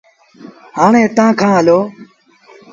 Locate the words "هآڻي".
0.77-0.99